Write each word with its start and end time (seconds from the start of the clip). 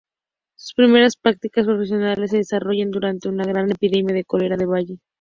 Sus 0.55 0.73
primeras 0.73 1.15
prácticas 1.15 1.67
profesionales 1.67 2.31
se 2.31 2.37
desarrollaron 2.37 2.89
durante 2.89 3.29
una 3.29 3.43
gran 3.43 3.69
epidemia 3.69 4.15
de 4.15 4.25
cólera 4.25 4.55
en 4.59 4.61
Halle. 4.73 4.99